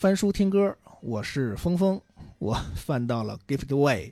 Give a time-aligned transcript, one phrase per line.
[0.00, 2.00] 翻书听歌，我是峰峰，
[2.38, 4.06] 我翻到了《Give It Away》，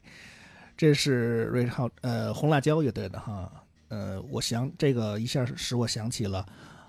[0.76, 3.50] 这是瑞浩呃红辣椒乐队的哈，
[3.88, 6.44] 呃，我想这个一下使我想起了，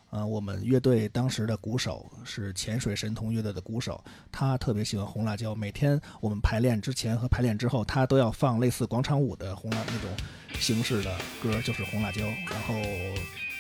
[0.10, 10.12] 呃，我们乐队当时的鼓手是潜水神童乐队的鼓手，他特别喜欢红辣椒，每天我们排练之前和排练之后，他都要放类似广场舞的红辣那种
[10.60, 12.74] 形式的歌，就是红辣椒，然后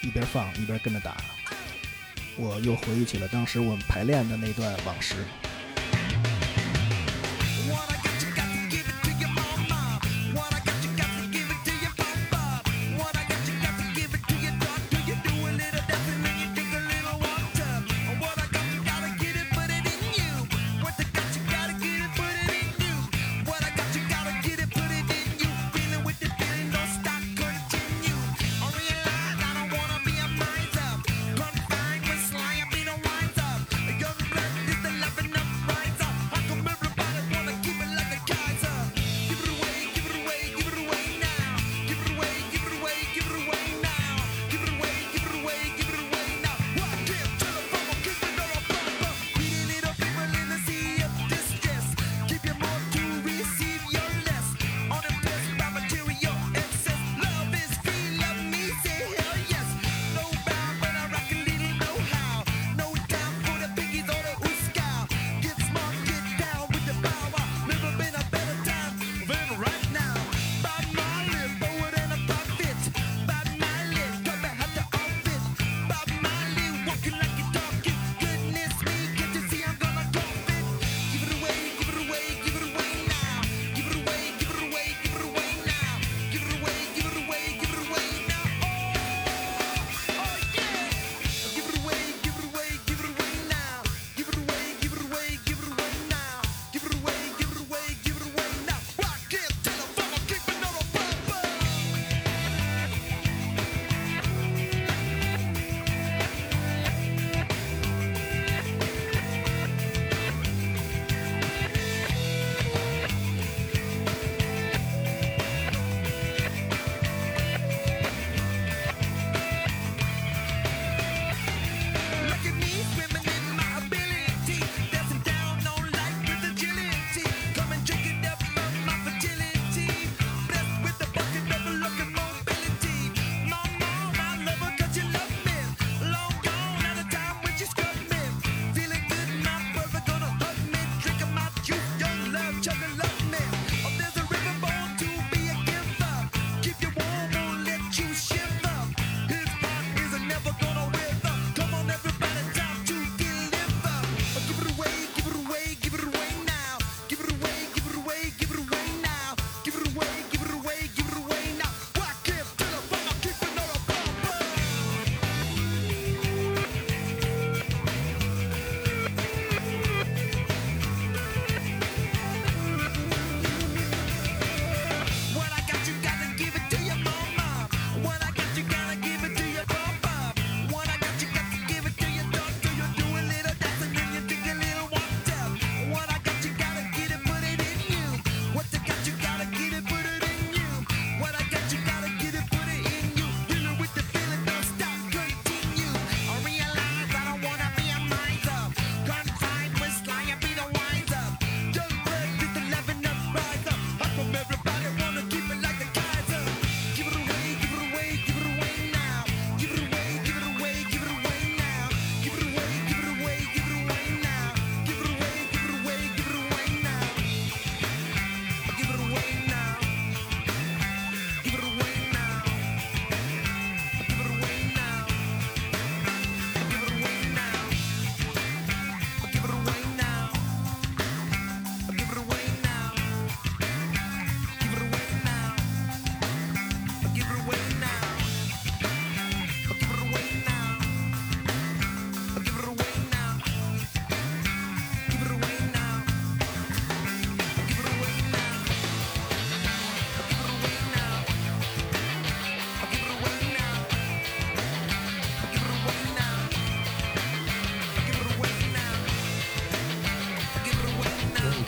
[0.03, 1.15] 一边放一边跟着打。
[2.41, 5.15] 我又回忆起了当时我们排练的那段往事。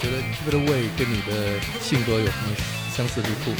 [0.09, 2.55] 的胃跟你的性格有什么
[2.95, 3.53] 相似之处？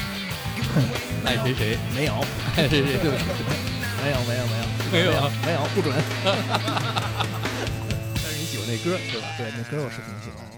[1.25, 2.13] 爱谁谁没有，
[2.55, 3.11] 爱谁谁对
[4.03, 5.11] 没有没有没有没有
[5.45, 5.91] 没有不准。
[6.23, 6.33] 但
[8.31, 9.27] 是你喜欢那歌，对吧？
[9.37, 10.51] 对，那歌我是挺喜欢的。